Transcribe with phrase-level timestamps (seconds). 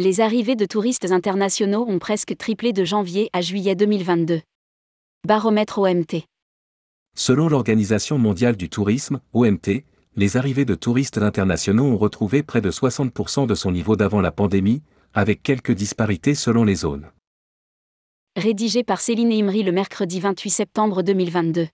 [0.00, 4.42] Les arrivées de touristes internationaux ont presque triplé de janvier à juillet 2022.
[5.26, 6.22] Baromètre OMT.
[7.16, 9.82] Selon l'Organisation mondiale du tourisme, OMT,
[10.14, 14.30] les arrivées de touristes internationaux ont retrouvé près de 60% de son niveau d'avant la
[14.30, 14.84] pandémie,
[15.14, 17.10] avec quelques disparités selon les zones.
[18.36, 21.66] Rédigé par Céline Imri le mercredi 28 septembre 2022.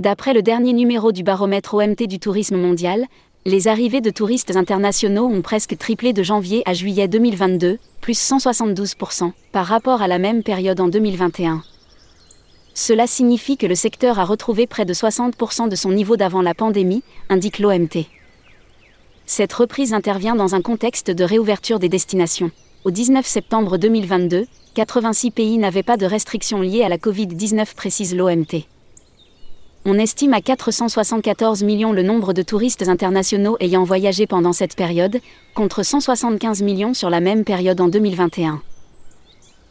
[0.00, 3.04] D'après le dernier numéro du baromètre OMT du tourisme mondial,
[3.44, 9.32] les arrivées de touristes internationaux ont presque triplé de janvier à juillet 2022, plus 172%,
[9.52, 11.62] par rapport à la même période en 2021.
[12.72, 16.54] Cela signifie que le secteur a retrouvé près de 60% de son niveau d'avant la
[16.54, 18.06] pandémie, indique l'OMT.
[19.26, 22.50] Cette reprise intervient dans un contexte de réouverture des destinations.
[22.84, 28.16] Au 19 septembre 2022, 86 pays n'avaient pas de restrictions liées à la Covid-19, précise
[28.16, 28.64] l'OMT.
[29.92, 35.18] On estime à 474 millions le nombre de touristes internationaux ayant voyagé pendant cette période,
[35.52, 38.62] contre 175 millions sur la même période en 2021.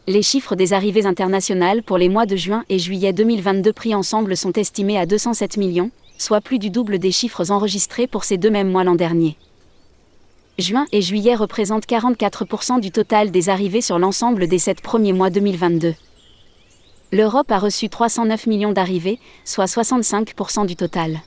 [0.08, 4.36] Les chiffres des arrivées internationales pour les mois de juin et juillet 2022 pris ensemble
[4.36, 8.50] sont estimés à 207 millions, soit plus du double des chiffres enregistrés pour ces deux
[8.50, 9.38] mêmes mois l'an dernier.
[10.58, 15.30] Juin et juillet représentent 44% du total des arrivées sur l'ensemble des sept premiers mois
[15.30, 15.94] 2022.
[17.12, 21.22] L'Europe a reçu 309 millions d'arrivées, soit 65% du total.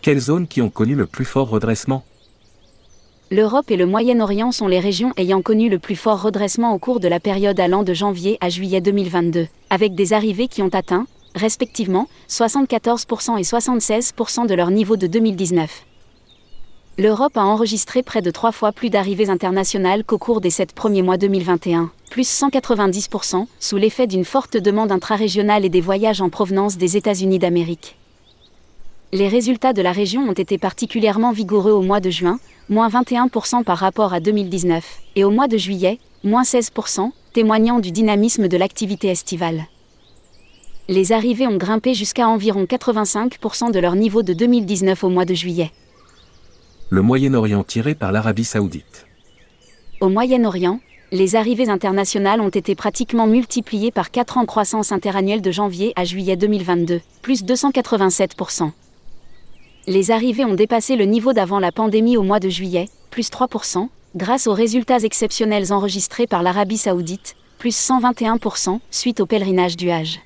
[0.00, 2.04] Quelles zones qui ont connu le plus fort redressement?
[3.32, 7.00] L'Europe et le Moyen-Orient sont les régions ayant connu le plus fort redressement au cours
[7.00, 11.06] de la période allant de janvier à juillet 2022, avec des arrivées qui ont atteint,
[11.34, 15.84] respectivement, 74% et 76% de leur niveau de 2019
[17.00, 21.00] l'Europe a enregistré près de trois fois plus d'arrivées internationales qu'au cours des sept premiers
[21.00, 26.76] mois 2021, plus 190%, sous l'effet d'une forte demande intra-régionale et des voyages en provenance
[26.76, 27.96] des États-Unis d'Amérique.
[29.12, 32.38] Les résultats de la région ont été particulièrement vigoureux au mois de juin,
[32.68, 34.84] moins 21% par rapport à 2019,
[35.16, 39.64] et au mois de juillet, moins 16%, témoignant du dynamisme de l'activité estivale.
[40.90, 45.32] Les arrivées ont grimpé jusqu'à environ 85% de leur niveau de 2019 au mois de
[45.32, 45.70] juillet
[46.90, 49.06] le Moyen-Orient tiré par l'Arabie saoudite.
[50.00, 50.80] Au Moyen-Orient,
[51.12, 56.04] les arrivées internationales ont été pratiquement multipliées par 4 en croissance interannuelle de janvier à
[56.04, 58.72] juillet 2022, plus 287%.
[59.86, 63.88] Les arrivées ont dépassé le niveau d'avant la pandémie au mois de juillet, plus 3%,
[64.16, 70.20] grâce aux résultats exceptionnels enregistrés par l'Arabie saoudite, plus 121%, suite au pèlerinage du Hajj.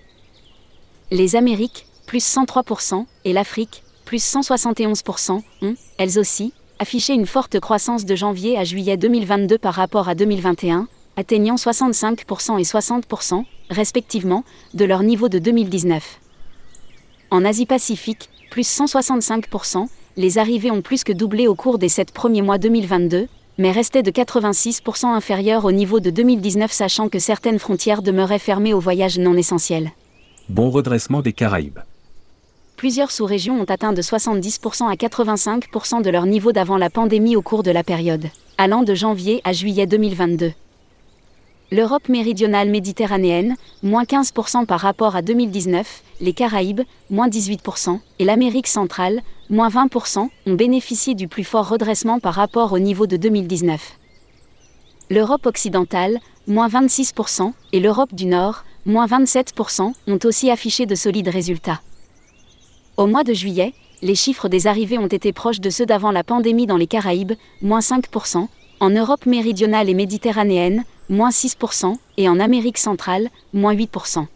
[1.10, 8.04] Les Amériques, plus 103%, et l'Afrique, plus 171%, ont, elles aussi, affiché une forte croissance
[8.04, 14.44] de janvier à juillet 2022 par rapport à 2021, atteignant 65% et 60%, respectivement,
[14.74, 16.20] de leur niveau de 2019.
[17.30, 22.42] En Asie-Pacifique, plus 165%, les arrivées ont plus que doublé au cours des sept premiers
[22.42, 23.28] mois 2022,
[23.58, 28.74] mais restaient de 86% inférieures au niveau de 2019 sachant que certaines frontières demeuraient fermées
[28.74, 29.92] aux voyages non essentiels.
[30.48, 31.80] Bon redressement des Caraïbes
[32.76, 37.42] plusieurs sous-régions ont atteint de 70% à 85% de leur niveau d'avant la pandémie au
[37.42, 38.26] cours de la période,
[38.58, 40.52] allant de janvier à juillet 2022.
[41.72, 48.66] L'Europe méridionale méditerranéenne, moins 15% par rapport à 2019, les Caraïbes, moins 18%, et l'Amérique
[48.68, 53.98] centrale, moins 20%, ont bénéficié du plus fort redressement par rapport au niveau de 2019.
[55.10, 61.28] L'Europe occidentale, moins 26%, et l'Europe du Nord, moins 27%, ont aussi affiché de solides
[61.28, 61.80] résultats.
[62.96, 66.22] Au mois de juillet, les chiffres des arrivées ont été proches de ceux d'avant la
[66.22, 68.46] pandémie dans les Caraïbes, moins 5%,
[68.78, 74.26] en Europe méridionale et méditerranéenne, moins 6%, et en Amérique centrale, moins 8%.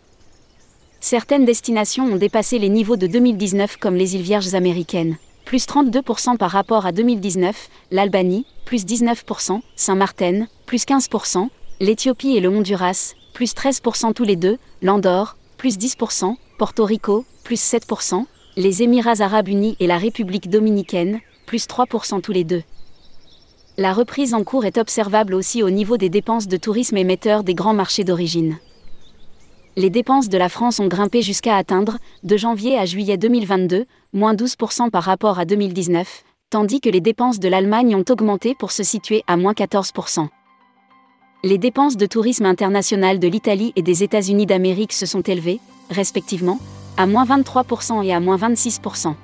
[0.99, 6.37] Certaines destinations ont dépassé les niveaux de 2019 comme les îles Vierges américaines, plus 32%
[6.37, 11.49] par rapport à 2019, l'Albanie, plus 19%, Saint-Martin, plus 15%,
[11.79, 17.61] l'Éthiopie et le Honduras, plus 13% tous les deux, l'Andorre, plus 10%, Porto Rico, plus
[17.63, 18.27] 7%,
[18.59, 22.65] les Émirats arabes unis et la République dominicaine, plus 3% tous les deux.
[23.77, 27.55] La reprise en cours est observable aussi au niveau des dépenses de tourisme émetteur des
[27.55, 28.59] grands marchés d'origine.
[29.77, 34.35] Les dépenses de la France ont grimpé jusqu'à atteindre, de janvier à juillet 2022, moins
[34.35, 38.83] 12% par rapport à 2019, tandis que les dépenses de l'Allemagne ont augmenté pour se
[38.83, 40.27] situer à moins 14%.
[41.45, 45.61] Les dépenses de tourisme international de l'Italie et des États-Unis d'Amérique se sont élevées,
[45.91, 46.59] respectivement,
[46.99, 49.15] à moins 23% et à moins 26%.